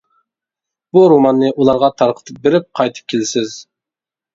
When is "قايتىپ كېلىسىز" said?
2.79-3.59